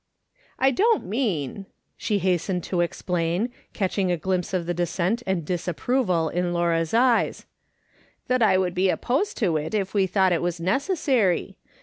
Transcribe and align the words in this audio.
"I 0.59 0.71
don't 0.71 1.05
mean," 1.05 1.67
she 1.95 2.17
hastened 2.17 2.63
to 2.63 2.81
explain, 2.81 3.51
catching 3.73 4.11
a 4.11 4.17
glimpse 4.17 4.51
of 4.51 4.65
the 4.65 4.73
dissent 4.73 5.21
and 5.27 5.45
disapproval 5.45 6.27
in 6.29 6.53
Laura's 6.53 6.91
eyes," 6.95 7.45
that 8.27 8.41
I 8.41 8.57
would 8.57 8.73
be 8.73 8.89
opposed 8.89 9.37
to 9.37 9.57
it 9.57 9.75
if 9.75 9.93
we 9.93 10.07
thought 10.07 10.33
it 10.33 10.41
was 10.41 10.59
necessary. 10.59 11.55